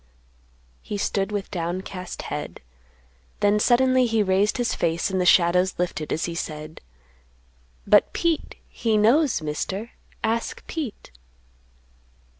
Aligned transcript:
He 0.81 0.97
stood 0.97 1.31
with 1.31 1.51
downcast 1.51 2.23
head; 2.23 2.61
then 3.39 3.59
suddenly 3.59 4.07
he 4.07 4.23
raised 4.23 4.57
his 4.57 4.73
face 4.73 5.11
and 5.11 5.21
the 5.21 5.27
shadows 5.27 5.75
lifted, 5.77 6.11
as 6.11 6.25
he 6.25 6.33
said, 6.33 6.81
"But 7.85 8.11
Pete 8.11 8.55
he 8.67 8.97
knows, 8.97 9.43
Mister, 9.43 9.91
ask 10.23 10.65
Pete." 10.65 11.11